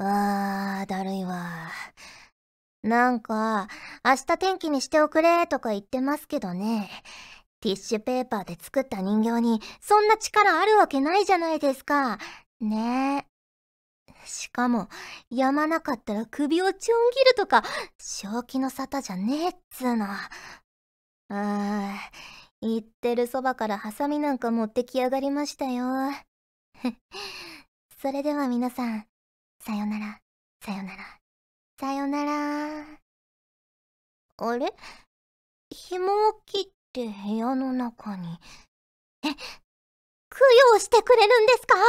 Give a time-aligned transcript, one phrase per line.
[0.00, 1.70] あー、だるいわ。
[2.82, 3.66] なんか、
[4.04, 6.88] 明日天気にしておくれとか言ってますけどね。
[7.60, 12.18] ティッシュペーパーで作った人形にそんな力あるわけないじゃないですか。
[12.60, 13.38] ねえ。
[14.24, 14.88] しかも、
[15.30, 17.64] やまなかったら首をちょん切るとか、
[17.98, 20.06] 正気の沙汰じゃねえっつうの。
[20.06, 21.96] あー、
[22.62, 26.12] 言ってるそばからハサミなんか持ってきやがりましたよ。
[28.00, 29.07] それでは皆さん、
[29.60, 30.18] さよなら、
[30.64, 31.18] さよなら、
[31.78, 32.84] さよなら。
[34.40, 34.72] あれ？
[35.70, 38.38] 紐を切って部屋の中に。
[39.24, 39.34] え、供
[40.72, 41.76] 養してくれるんですか？
[41.76, 41.86] やっ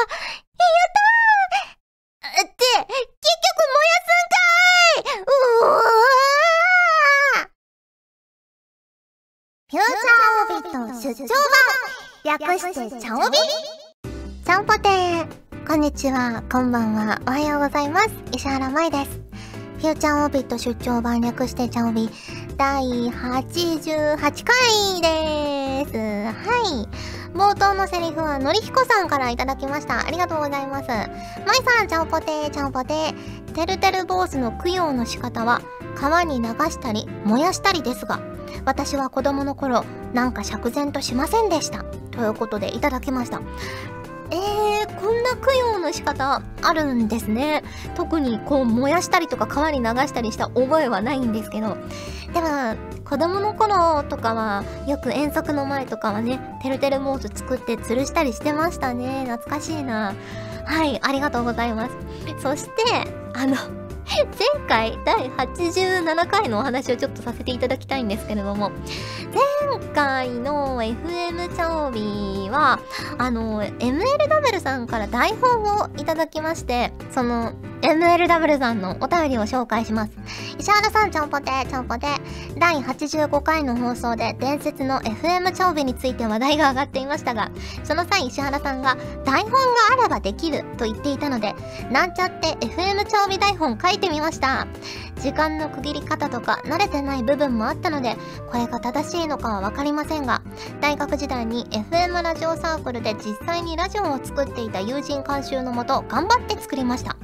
[2.21, 2.45] たー！
[2.47, 5.21] って、結局燃やすんかい！
[5.21, 5.25] う
[5.63, 7.49] わー！
[9.71, 11.27] フューチャーオビット出張
[12.23, 12.39] 版！
[12.39, 13.37] 略してチャオビ！
[14.43, 18.09] ちゃんぽてーこんにちは、こんばんは、おはようございます。
[18.33, 19.21] 石原舞です。
[19.77, 22.09] フューチャーオビット出張版略してチャオビ
[22.57, 23.85] 第88
[24.17, 25.95] 回です。
[25.95, 26.87] は
[27.35, 27.37] い。
[27.37, 30.07] 冒頭のセリフはのりひこさんからいただきました。
[30.07, 30.87] ありがとうございます。
[30.87, 31.07] まい
[31.63, 33.13] さん、ちゃんぽてー、ちゃんぽて。
[33.53, 35.61] てるてる坊主の供養の仕方は
[35.95, 38.19] 川に流したり燃やしたりですが、
[38.65, 41.83] 私は子供の頃なんか釈然としませんでした。
[42.09, 43.39] ということでいただきました。
[44.31, 44.78] えー、
[45.09, 47.63] こんな供養の仕方あるんですね。
[47.95, 51.77] 特にこう燃やしたりとか川に流したりした覚えはないんですけど。
[52.31, 59.25] でも、子供の頃とかは、よく遠足の前とかはね、てるてる坊主作って吊るしたりしてましたね。
[59.27, 60.13] 懐かしいな。
[60.65, 61.97] はい、ありがとうございます。
[62.37, 62.71] そして、
[63.33, 63.55] あの、
[64.09, 72.79] 前回第87回のお話をちょっとさせていただきたいんですけれども前今回の FM チャオビは
[73.19, 80.11] あの MLW さんから台本をいただきましてその MLW さんのお便りを紹介します。
[80.57, 82.07] 石原さんちゃんぽてちゃんぽて。
[82.59, 87.51] 第85回の放送で伝説の FM チャオビについて話題が上がっていましたが
[87.83, 89.57] その際石原さんが台本が
[89.97, 91.55] あればできると言っていたので
[91.89, 94.67] なんちゃって FM チャオビ台本書いてみました。
[95.21, 98.15] 時間の区切り方とか慣れてない部分もあったので
[98.49, 100.41] これが正しいのかは分かりませんが
[100.79, 107.18] 大学時代に FM ラジオサークルで実際にラジオを作っていた友人監修のもと頑張って作りました。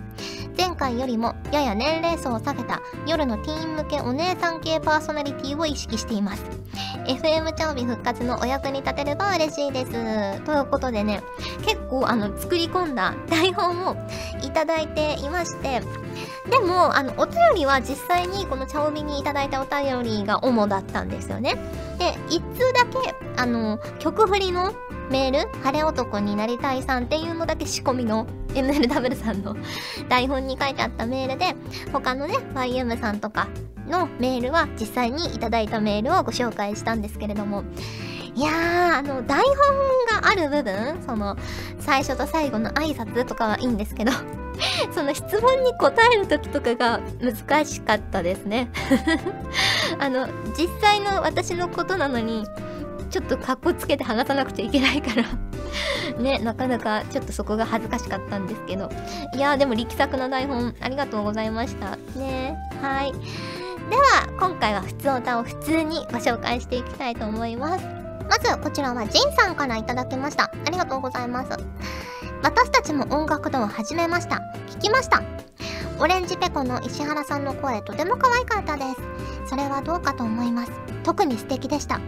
[0.58, 6.44] 前回よりもやや年齢層を下げた夜のティーン向けお姉さん系パーソナリティを意識しています。
[7.08, 10.42] FM チャオビ復活のお役に立てれば嬉しいです。
[10.42, 11.22] ということでね
[11.66, 13.96] 結構あの作り込んだ台本を
[14.42, 15.82] いただいていまして
[16.50, 21.56] でもあのお便りは実際にこのチャオビにいただいたお便りが主だったんですよね。
[21.98, 24.74] で一通だけあの曲振りの
[25.10, 29.56] メール晴れ男になりたいさんっていうのだけ仕込みの NLW さんの
[30.10, 31.56] 台本に書いてあったメールで
[31.92, 33.48] 他のね YM さんとか
[33.88, 37.64] のメールは実際にいただいたメールをご紹介したんですけれども。
[38.36, 41.38] いやあの台本がある部分その
[41.80, 44.12] 最初と最後の挨拶とかはいいんですけど
[44.94, 48.70] その質問に答える時とかが難しかったですね。
[50.00, 50.28] あの
[50.58, 52.46] 実際の私のことなのに
[53.10, 55.24] ちょっとかっこつけて話さなくちゃいけないから
[56.22, 58.90] ね、なかなかちょっとそこが恥ずかしかったんですけど。
[59.36, 61.98] いやーでも力作の台本ありがとうございました。
[62.18, 63.12] ねはい。
[63.90, 67.86] では、今回は普通歌を普通にご紹介していきたいと思います。
[68.30, 70.46] まず、こちらはジンさんから頂きました。
[70.46, 71.50] ありがとうございます。
[72.42, 74.42] 私たちも音楽堂を始めました。
[74.70, 75.22] 聞きました。
[76.00, 79.50] オレンジペコの石原さんの声とても可愛かったです。
[79.50, 80.72] それはどうかと思います。
[81.04, 82.00] 特に素敵でした。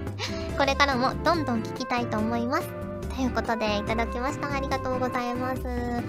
[0.57, 2.67] これからもどんどん聞きたいと思います。
[3.15, 4.51] ということでいただきました。
[4.51, 5.61] ありがとうございます。
[5.63, 6.01] ね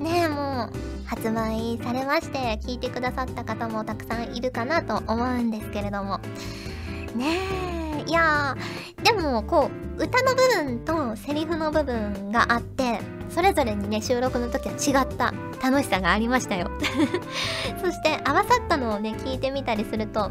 [0.00, 6.18] え、もう発売されまして聞いてくださった方もたくさんいるかなと思うんですけれども。
[7.16, 7.38] ね
[8.06, 8.56] え、いや、
[9.02, 16.70] でもこう、歌の部分とセリフの部分があって、それぞれにね、収録の時は違った楽しさがありましたよ。
[17.82, 20.30] そして合わさったのをね、聞いてみたりすると、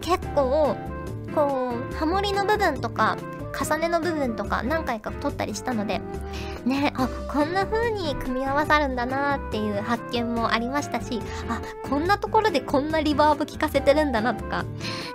[0.00, 0.76] 結構、
[1.34, 3.16] こう、ハモリの部分とか、
[3.56, 6.00] 重ねの部分とか何回か撮ったりしたので
[6.66, 14.64] ねあこんな風に組み合わさるんだなっていう発見もありましたしあこんなところでこんなリバーブ効かせてるんだなとか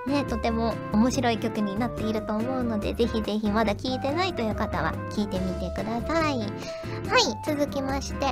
[0.07, 6.39] ねとても面白い曲になっていると思うのでぜひぜひまだ聴いてないという方は聴いてみてください。
[6.39, 6.47] はい
[7.45, 8.25] 続きまして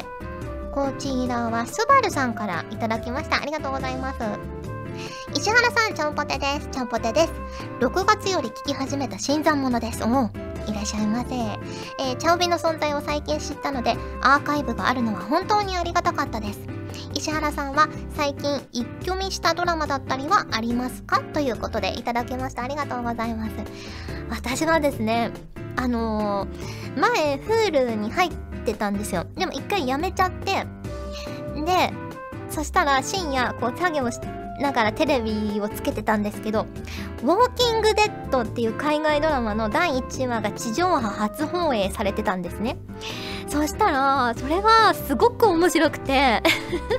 [0.72, 3.42] こちらはスバルさんからいただきました。
[3.42, 4.59] ありがとうございます。
[5.36, 6.68] 石原さん、ちゃんぽてです。
[6.72, 7.34] ちゃんぽてです。
[7.80, 10.04] 6月より聞き始めた新参者です。
[10.04, 10.32] おう
[10.68, 11.36] いらっしゃいませ。
[11.36, 16.60] えー、チャオビの存在を最近知ったので、アーカイブがあるのは本当にありがたかったです。
[17.14, 21.22] 石原さんは最近一挙見したドラマだったりはありますか？
[21.34, 23.52] ということでいただきましたありがとうございます
[24.30, 25.32] 私はですね
[25.76, 28.32] あのー、前 Hulu に入っ
[28.66, 30.66] てたんですよでも一回やめちゃって
[31.62, 31.94] で
[32.50, 36.66] そしたら深夜こう作業してながらテレビをつけてたんですけど
[37.24, 42.78] 「ウォーキング・デッド」っていう海外ドラマの第1話が地上波初放映されてたんですね。
[43.48, 46.44] そしたらそれがすごく面白くて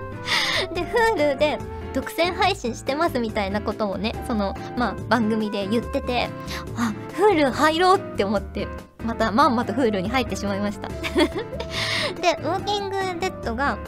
[0.75, 1.59] で Hulu で
[1.93, 6.29] 独占配信してますみたいなことをねそのまあ番組で言ってて
[6.77, 8.67] あ Hulu 入ろうって思って
[9.05, 10.89] またまんまと Hulu に入ってしまいました。
[12.21, 13.79] でウォーキング・デッドが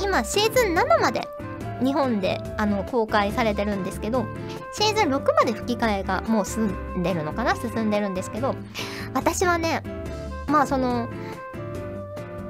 [0.00, 1.28] 今シーズン7まで
[1.84, 4.24] 日本であの公開されてるんですけど
[4.72, 7.54] シーズン6まで吹き替えがもう進んでるのかな？
[7.54, 8.54] 進んでるんですけど
[9.12, 9.82] 私はね
[10.48, 11.08] まあその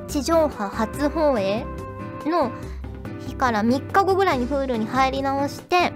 [0.08, 1.64] 地上波初放映
[2.26, 2.52] の
[3.26, 5.92] 日から3日後ぐらいに Hulu に入り直して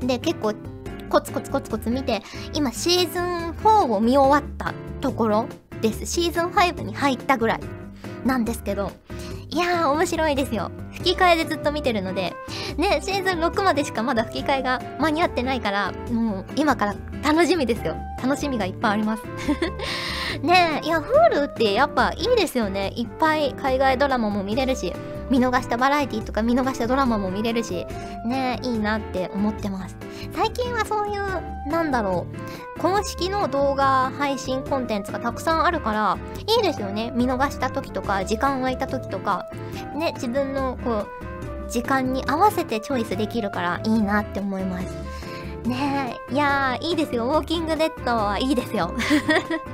[0.00, 0.54] で結構
[1.08, 5.46] コツコツコツコツ見て今シーズン4を見終わったところ
[5.80, 6.06] です。
[6.06, 7.60] シーズン5に入ったぐらい
[8.24, 8.92] なんですけど
[9.52, 10.70] いやー面白いですよ。
[10.92, 12.34] 吹き替えでずっと見てるので
[12.76, 17.96] ねシーズン6までしかまだ吹き替えが間に合ってないからもう今から楽しみですよ。
[18.22, 19.22] 楽しみがいっぱいあります。
[20.42, 22.92] ねえいや Hulu ってやっぱいいですよね。
[22.94, 24.92] いっぱい海外ドラマも見れるし
[25.30, 27.86] 見逃したバラエティとか見逃したドラマも見れるし
[28.24, 29.96] ねえいいなって思ってます。
[30.32, 32.26] 最近はそういうなんだろ
[32.76, 37.12] う公式の動画配信コンテンツがたくさんあるからいいですよね。
[37.14, 39.50] 見逃した時とか時間空いた時とか。
[39.94, 41.06] ね自分のこ
[41.66, 44.86] う時間に合わせてチョイスできるからいいなって思います。
[45.68, 47.26] ねえいやーいいですよ。
[47.26, 48.94] ウォーキングデッドはいいですよ。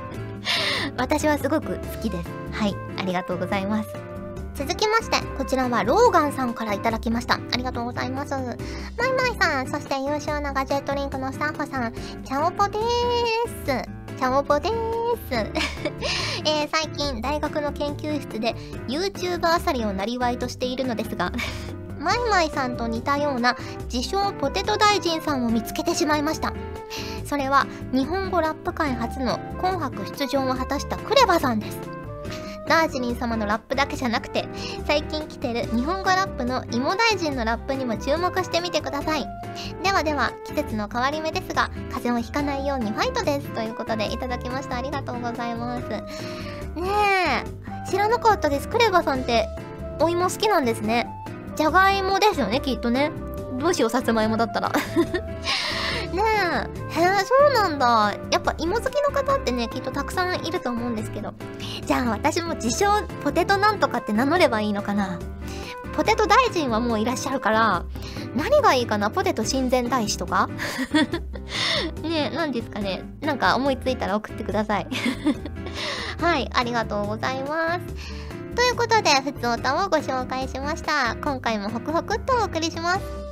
[0.97, 2.29] 私はすごく好きです。
[2.51, 4.06] はいありがとうございます。
[4.57, 7.35] 続きまして、こちらはローガンさんからいただきました。
[7.35, 8.33] ありがとうございます。
[8.33, 8.47] マイ
[9.13, 11.93] マイさん、そして優秀なガジェットリンクのスタッフさん、
[12.23, 13.89] チャオポでーす。
[14.17, 14.73] チャオポでー
[15.29, 15.51] す。
[16.43, 18.55] えー、最近、大学の研究室で
[18.87, 21.31] YouTuber あさりをなりわいとしているのですが、
[22.01, 23.55] マイマイさんと似たような
[23.93, 26.51] 自称ポテト大臣さんを見つけてしまいました。
[27.25, 31.96] それは日本語ラップ界初の紅白出場を果たしたクレバさんです。
[32.67, 34.47] ダージリン様のラップだけじゃなくて
[34.85, 39.25] 最近来てる日本語ラップの芋大臣のラップにも注目してみてください。
[39.83, 44.77] ではでは季節の変わり目ですが風邪をひかないようにファイトですということでいただきました。
[44.77, 45.87] ありがとうございます。
[45.89, 46.03] ね
[47.43, 48.67] え知らなかったです。
[48.67, 49.47] クレバさんって
[49.99, 51.07] お芋好きなんですね。
[51.55, 53.11] じゃがいもですよねきっとね。
[53.59, 54.71] どうしようさつまいもだったら。
[56.17, 56.23] ね
[56.95, 56.99] え。
[56.99, 58.13] へえそうなんだ。
[58.31, 61.33] やっぱ芋好きの方ってねきっとたくさんいると思うんですけど。
[61.85, 62.87] じゃあ私も自称
[63.23, 65.19] ポテトなんとかって名乗ればいいのかな。
[65.95, 67.83] ポテト大臣はもういらっしゃるから
[68.35, 69.09] 何がいいかな？
[69.09, 70.49] ポテト親善大使とか？
[72.03, 73.03] ねえ何ですかね？
[73.21, 74.87] なんか思いついたら送ってください。
[76.21, 77.81] はいありがとうございます。
[78.55, 81.15] ということで、ふつおたをご紹介しました。
[81.23, 83.26] 今回もホクホクっとお送りします。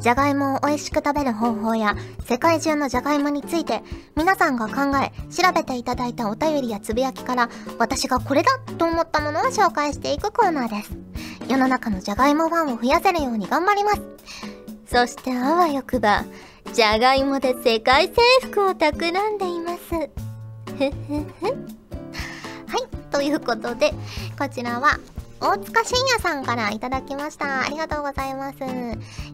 [0.00, 3.82] じゃがいもを美味しく食べる方法や世界中のじゃがいもについて
[4.16, 10.96] 皆さんが考え調べていただいたお便りやつぶやきから私がこれだと思ったものを紹介していくコーナーです。
[11.48, 14.00] 世の中のじゃがいもファンを増やせるように頑張ります。
[14.86, 16.24] そしてあわよくば
[16.72, 18.14] じゃがいもで世界征
[18.48, 19.80] 服を企んでいます。
[19.80, 20.90] ふふ
[21.40, 21.46] ふ。
[22.66, 23.92] はいということで
[24.38, 24.98] こちらは
[25.40, 27.62] 大塚信也さんからいただきました。
[27.62, 28.58] ありがとうございます。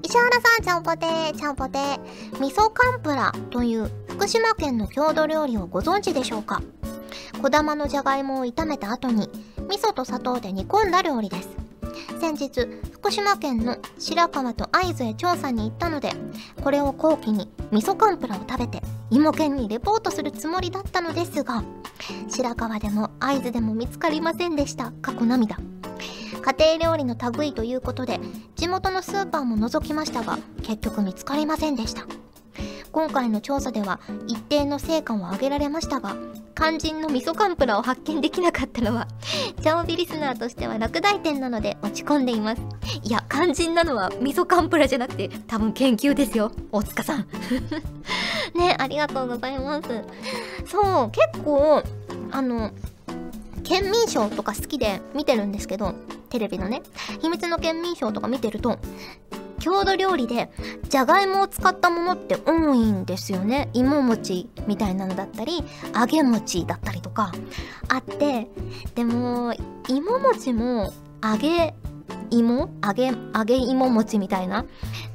[0.02, 1.98] 石原さん、ちゃんぽてー、ちゃんぽてー。
[2.40, 6.62] 味噌カンプラという福島県の郷土料理をご存知でしょうか？
[7.42, 9.28] 小玉のじゃがいもを炒めた後に
[9.68, 11.48] 味噌と砂糖で煮込んだ料理です。
[12.20, 16.12] 先日、福島県の白川と会津へ調査に行ったので、
[16.62, 21.62] これを後期に味噌カンプラを食べて芋犬にレポートするつもりだったのですが、
[22.28, 24.92] 白川でも会津でも見つかりませんでした。
[25.02, 25.56] 過去涙。
[26.46, 28.20] 家庭料理の類ということで
[28.54, 32.06] 地元のスーパーも覗きましたが結局見つかりませんでした
[32.96, 36.16] 今回の調査では一定の成果を上げられましたが
[36.54, 39.06] 肝心の味噌カンプラを発見できなかったのは
[39.60, 42.62] チャオビリスナーとしては落第点なので落ち込んでいます。
[43.04, 46.50] いや肝心なのは味噌カンプラじゃなくて多分研究ですよ。
[46.72, 47.26] 大塚さん。
[48.56, 49.88] ねありがとうございます。
[50.64, 51.82] そう結構
[52.30, 52.70] あの
[53.62, 55.92] 県民賞とか好きで見てるんですけど
[56.30, 56.80] テレビのね。
[57.20, 58.78] 秘密の県民賞とか見てると
[59.66, 60.48] 郷土料理で
[60.88, 63.68] じゃがいもを使ったものって多いんですよね。
[63.72, 67.32] 芋餅みたいなのだったり揚げ餅だったりとか。
[67.88, 68.48] あって
[68.94, 69.54] でも
[69.88, 71.74] 芋餅も揚げ
[72.30, 72.70] 芋？
[72.84, 74.64] 揚げ揚げ芋餅みたいな？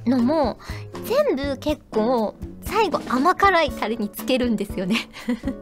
[0.05, 0.59] のも
[1.05, 4.97] 全部結構最後甘辛いタレにつけるんですよね。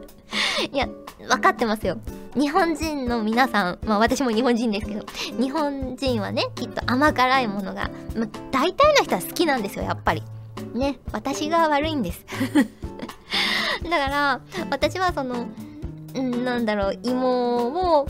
[0.72, 0.88] いや
[1.28, 1.98] 分かってますよ。
[2.34, 5.04] 日本人の皆さんまあ私も日本人ですけど
[5.40, 10.22] 日本人はねきっと甘辛いものが、ま、大体の人は好きなんですよやっぱり。
[10.74, 12.24] ね私が悪いんです。
[13.82, 15.48] だから私はその
[16.18, 18.06] んなんだろう芋を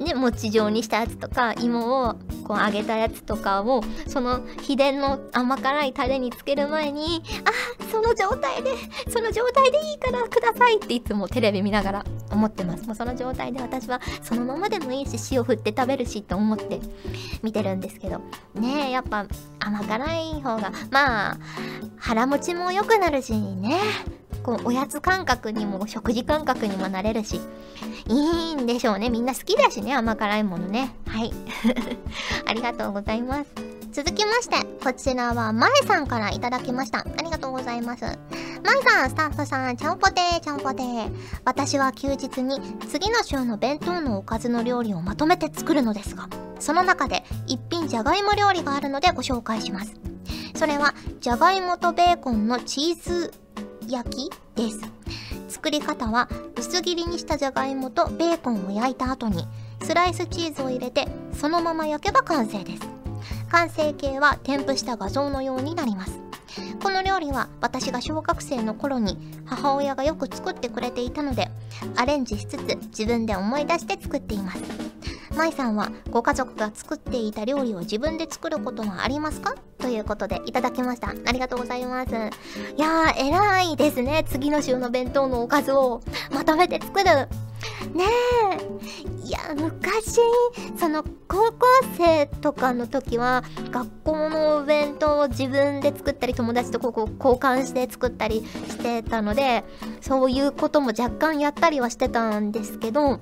[0.00, 2.14] ね餅状にしたやつとか芋を
[2.44, 8.72] こう揚げたやつとかをその秘伝の甘辛いタレにつける前にあその状態で
[9.08, 12.84] その状態でいいからくださいっていつもテレビ見ながら思ってます。
[12.86, 16.80] もうその状態で私はそのままでもいいし塩振って食べるしと思って
[17.42, 18.20] 見てるんですけど。
[18.54, 19.26] ねえやっぱ
[19.60, 21.38] 甘辛い方がまあ
[21.98, 23.80] 腹持ちも良くなるしね。
[24.44, 27.40] こうおやつ感覚にも食事感覚にもなれるし
[28.06, 29.08] いいんでしょうね。
[29.08, 30.94] みんな好きだしね甘辛いものね。
[31.06, 31.32] はい。
[32.46, 33.50] ありがとうございます。
[33.90, 36.98] 続きましてこちらはまえさんからいただきました。
[36.98, 38.04] ありがとうございます。
[38.04, 41.10] まえさんスタッフさんちゃんぽてーちゃんぽてー。
[41.46, 42.60] 私は休日に
[42.90, 49.94] 次の週の弁当のおかずの料理をまとめて作るのですがその中で一品じゃがいも料理があるのでご紹介します。
[50.54, 53.32] それはじゃがいもとベーコンのチーズ
[53.88, 54.80] 焼きです。
[55.48, 59.46] 作り方は薄切りにしたじゃがいもとベーコンを焼いた後に
[59.82, 62.82] スライスチーズを入れてそのまま焼けば完成です。
[63.50, 66.18] 完成形は添付した画像のようになります。
[66.82, 71.48] この料理は私が小学生の頃に母親がよく作ってくれていたので
[71.96, 74.62] アレンジしつつ自分で思い出して作っています。
[75.36, 79.54] 舞さんはご家族が作っていた料理を自分で作ることはありますか？
[79.84, 81.10] ということでいただきました。
[81.10, 82.10] ありがとうございます。
[82.10, 82.14] い
[82.80, 84.24] やー偉いですね。
[84.26, 86.00] 次の週の弁当のおかずを
[86.32, 87.04] まとめて作る。
[87.04, 87.28] ね
[89.22, 89.26] え。
[89.26, 90.20] いや昔
[90.78, 91.66] その高校
[91.98, 99.64] 生とかの時は学校のお弁当を自分で作ったり友達とここ交換して作ったりしてたので
[100.00, 103.20] そういうことも若干やったりはしてたんですけど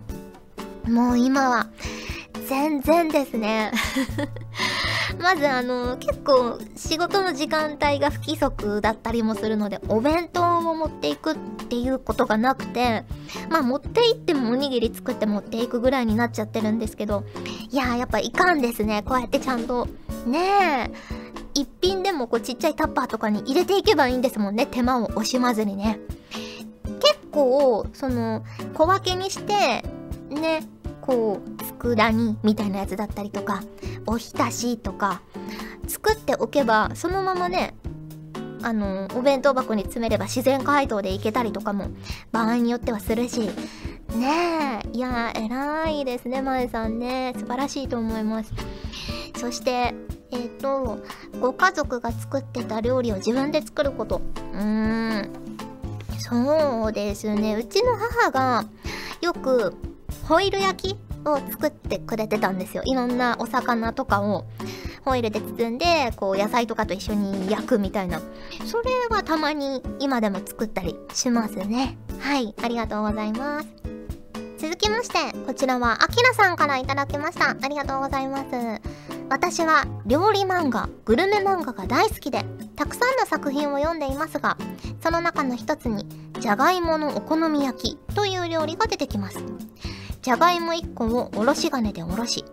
[0.88, 1.71] もう今は
[2.49, 3.73] 全然ですね。
[5.23, 11.37] まずあの結構仕事の時間帯が不規則だったりもするのでお弁当を持っていくっ
[11.69, 13.05] ていうことがなくて
[13.49, 17.25] まあ持って行ってもおにぎり作って持っていくぐらいになっちゃってるんですけど
[17.71, 19.02] いやーやっぱいかんですね。
[19.05, 19.87] こうやってちゃんと
[20.26, 20.93] ねえ
[21.55, 24.67] 一品でもこうちっちゃいタッパーとかに入れていけばいいんですもんね。
[24.67, 26.00] 手間を惜しまずにね。
[27.00, 29.85] 結構その小分けにして
[30.29, 30.67] ね
[31.00, 33.62] こう佃煮みたいなやつだったりとか
[34.07, 35.23] おひたしとか
[35.87, 37.75] 作っておけばそのままね
[38.63, 41.89] あのお弁当箱に詰めれば自然解凍でいけたりとかも
[42.31, 43.51] 場合によってはするし。
[44.17, 47.33] ねえいや偉いですねまえさんね。
[47.39, 48.53] 素晴らしいと思います。
[49.37, 49.95] そして
[50.31, 51.03] えっ、ー、と
[51.41, 54.21] ご家族が作ってた料理を自分で作ること。
[54.53, 55.31] うーん。
[56.19, 57.57] そうですね。
[57.57, 58.65] うちの母が
[59.23, 59.75] よく
[60.29, 62.83] ホイル焼きを作ってくれてたんですよ。
[62.85, 64.45] いろんなお魚とかを
[65.05, 68.21] ホイルで包んでこう野菜とかと一緒に焼くみたいな。
[68.67, 71.97] それはたまに今でも作ったりしますね。
[72.19, 72.55] はい。
[72.62, 73.69] ありがとうございます。
[74.59, 77.50] 続きましてこちらはあきらさんから頂きました。
[77.50, 79.02] ありがとうございます。
[79.29, 82.45] 私は料理漫画グルメ漫画が大好きで
[82.76, 84.59] たくさんの作品を読んでいますが
[85.00, 86.07] その中の一つに
[86.38, 89.38] じゃがいものお好み焼きという料理が出てきます。
[90.23, 92.45] じゃがいも1個をおろし金でおろし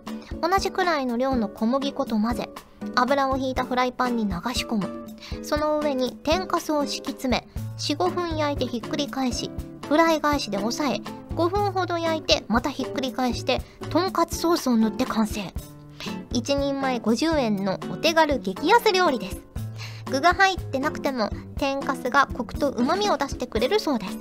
[0.41, 2.49] 同じくらいの量の小麦粉と混ぜ
[2.95, 5.05] 油をひいたフライパンに流し込む。
[5.43, 7.47] その上に天かすを敷き詰め
[7.77, 9.51] 45分焼いてひっくり返し
[9.88, 11.01] フライ返しで押さえ
[11.35, 13.61] 5分ほど焼いてまたひっくり返して
[13.91, 15.41] とんかつソースを塗って完成。
[16.31, 19.41] 1人前50円のお手軽激安料理です。
[20.09, 24.17] 具が入ってなくても天かすがコクと旨味を出してくれるそうです。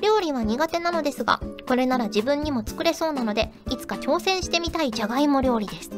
[0.00, 5.90] 料理は苦手なのですがこれなら自分にも作れそうなのでいつか挑戦してみたいじゃがいも料理です。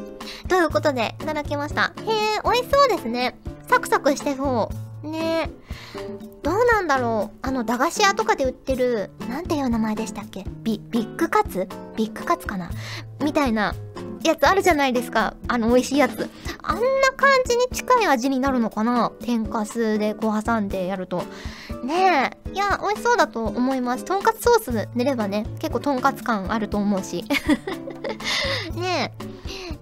[0.47, 1.93] ということでいただきました。
[2.05, 3.37] へえ美味しそうですね。
[3.67, 4.69] サクサクしてそ
[5.03, 5.07] う。
[5.09, 5.49] ね
[6.43, 7.37] どうなんだろう。
[7.41, 10.45] あの駄菓子屋とかで売ってるなんていう名前でしたっけ？
[10.63, 11.67] ビビッグカツ？
[11.95, 12.69] ビッグカツかな？
[13.21, 13.73] みたいな
[14.23, 15.35] やつあるじゃないですか。
[15.47, 16.29] あの美味しいやつ。
[16.61, 16.81] あんな
[17.15, 19.11] 感じに近い味になるのかな？
[19.21, 21.23] 天かすでこう挟んでやると。
[21.83, 22.53] ねえ。
[22.53, 24.05] いや美味しそうだと思います。
[24.05, 27.25] とんかつソース塗ればね結構とんかつ感あると思うし。
[28.75, 29.23] ねえ。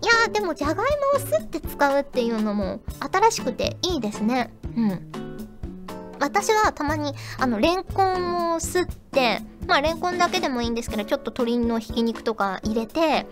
[0.04, 0.84] いやでもじゃがいも
[1.18, 4.52] をすって使うっていうのも新しくていいですね。
[4.76, 5.12] うん。
[6.20, 13.26] 私はたまにあのレンコンをすってまあレンコンだけでもいいんですけどちょっと鶏のひき肉とか入れて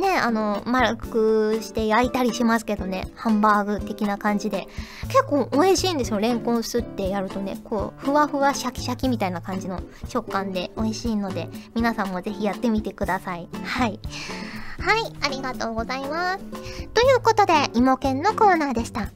[0.00, 4.66] ねあの丸くして焼いたりしますけどねハンバーグ的な感じで。
[5.08, 7.58] 結構美味しいんですよレンコンすってやるとね。
[7.64, 13.48] こうふわふわシャキシャキみたいな感じの食感で美味しいので皆さんもぜひやってみてください。
[13.64, 14.00] はい。
[14.78, 16.44] はいありがとうございます。
[16.88, 19.10] ということで芋犬のコーナーでした。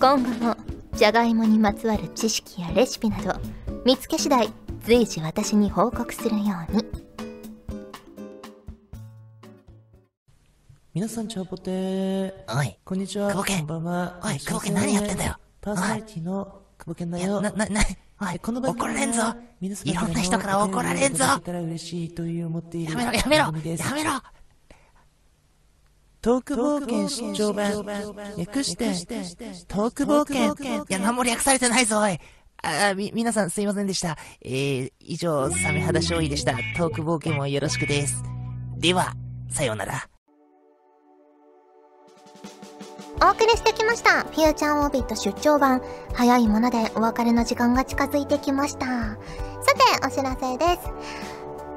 [0.00, 0.56] 今後も
[0.94, 3.34] じゃがいもにまつわる知識やレシピなど
[3.84, 4.52] 見つけ次第
[4.84, 6.85] 随時私に報告するように。
[10.96, 12.32] 皆さんチャオポテー。
[12.58, 13.28] おい、こんにちは。
[13.28, 14.20] 久保健こんばんは。
[14.24, 15.36] おい久保健何やってんだよ。
[15.60, 17.38] パーソナリティの久保健だよ。
[17.42, 17.82] な、な、な、
[18.18, 19.22] おい、この番組怒られんぞ。
[19.60, 21.12] 皆様いろんな人から怒られんぞ。
[21.12, 23.44] お便りをいただけたら嬉しいという思っているやめろ、やめろ。
[23.44, 24.10] やめろ。
[26.22, 27.84] トーク冒険出張版
[28.38, 28.86] 略して
[29.68, 30.82] トーク冒険。
[30.82, 32.18] いや、何も略されてないぞ、おい。
[32.62, 34.16] あ、み、皆さんすいませんでした。
[34.40, 36.54] えー、以上、サメ肌勝利でした。
[36.78, 38.22] トーク冒険もよろしくです。
[38.78, 39.12] では、
[39.50, 40.08] さようなら。
[43.22, 44.24] お送りしてきました。
[44.24, 45.80] フューチャーオービット出張版。
[46.12, 48.86] 早いものでお別れの時間が近づいてきました。
[48.86, 49.16] さ
[49.74, 50.90] てお知らせです。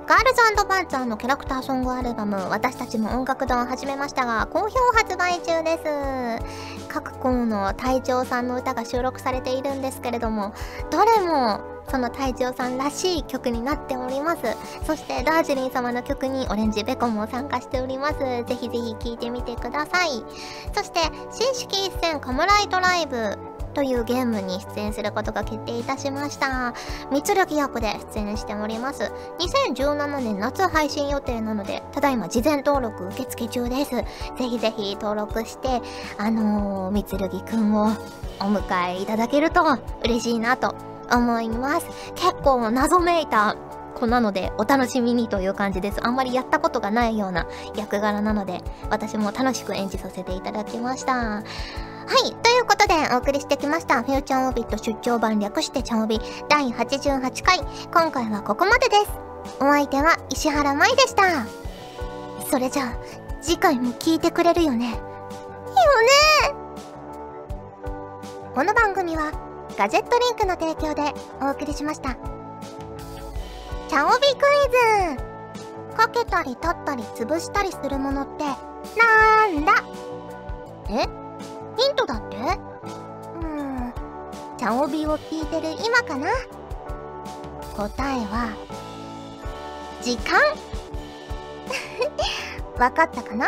[0.05, 6.89] ガールズパンツァーのキャラクターソングアルバム「私たちも音楽堂」を始めましたが好評発売中です。
[6.89, 10.53] 各校の隊長さんの歌が収録されているんですけれども
[10.89, 14.41] どれもその隊長さんらしい曲になっております。
[14.85, 18.19] そしてダージリン様の曲にオレンジベコも参加しております。
[18.19, 20.23] ぜひぜひ聴いてみてください。
[20.73, 20.99] そして
[21.31, 23.37] 新式一戦カムライトライブ
[23.73, 26.73] というゲームに出演することが決定いたしました。
[27.11, 29.11] 密力役で出演しております。
[29.39, 33.91] 2017年夏配信予定なのでただいま事前登録受付中です。
[33.91, 34.05] ぜ
[34.37, 35.81] ひぜひ登録して
[36.17, 37.87] あのー、密力くんを
[38.41, 39.61] お迎えいただけると
[40.03, 40.75] 嬉しいなと
[41.11, 43.55] 思います結構謎めいた
[43.95, 51.43] 子なのでお楽しみにという感じですあんまりやったことがないような役柄なので私も楽しく演じさせていただきました
[52.09, 52.33] はい。
[52.41, 56.19] ということで、お送りしてきました、フューチャーオービット出張版略してチャオビ
[56.49, 57.59] 第88回。
[57.93, 59.11] 今回はここまでです。
[59.59, 61.45] お相手は石原舞でした。
[62.49, 62.97] それじゃあ、
[63.41, 64.93] 次回も聞いてくれるよね。
[64.93, 66.55] よね
[68.55, 72.15] この番組は、ガジェットリンクの提供でお送りしました。
[73.87, 75.95] チャオビクイズ。
[75.95, 78.43] かけたり立ったり潰したりするものって、
[78.97, 79.73] なんだ？
[80.89, 81.07] え？
[81.77, 82.35] ヒントだって？
[82.35, 83.93] うん、
[84.57, 86.29] チャオビを聞いてる今かな？
[87.75, 88.55] 答えは、
[90.01, 90.39] 時間？
[92.79, 93.47] わかったかな？